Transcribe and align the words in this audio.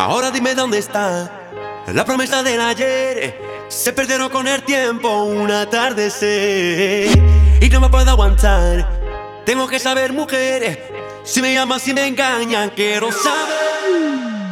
Ahora 0.00 0.30
dime 0.30 0.54
dónde 0.54 0.78
está 0.78 1.30
la 1.86 2.06
promesa 2.06 2.42
del 2.42 2.58
ayer. 2.58 3.38
Se 3.68 3.92
perdieron 3.92 4.30
con 4.30 4.48
el 4.48 4.62
tiempo 4.62 5.24
un 5.24 5.50
atardecer. 5.50 7.10
Y 7.60 7.68
no 7.68 7.82
me 7.82 7.90
puedo 7.90 8.10
aguantar. 8.10 8.88
Tengo 9.44 9.68
que 9.68 9.78
saber, 9.78 10.14
mujeres. 10.14 10.78
Si 11.22 11.42
me 11.42 11.52
llaman, 11.52 11.78
si 11.78 11.92
me 11.92 12.06
engañan, 12.06 12.70
quiero 12.70 13.12
saber. 13.12 13.58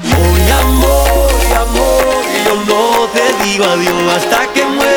Hoy 0.05 0.51
amor, 0.51 1.57
amor, 1.57 2.25
yo 2.45 2.55
no 2.67 3.09
te 3.15 3.45
digo 3.45 3.65
adiós 3.65 4.17
hasta 4.17 4.53
que 4.53 4.67
muera. 4.67 4.88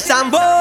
Sambo 0.00 0.51